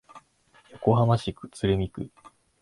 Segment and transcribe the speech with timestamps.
[0.71, 2.09] 横浜市鶴見区